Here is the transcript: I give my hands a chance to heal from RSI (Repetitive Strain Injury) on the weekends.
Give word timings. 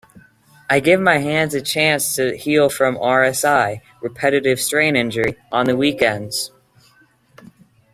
I 0.67 0.79
give 0.79 0.99
my 0.99 1.19
hands 1.19 1.53
a 1.53 1.61
chance 1.61 2.15
to 2.15 2.35
heal 2.35 2.69
from 2.69 2.95
RSI 2.95 3.81
(Repetitive 4.01 4.59
Strain 4.59 4.95
Injury) 4.95 5.35
on 5.51 5.65
the 5.67 5.77
weekends. 5.77 6.49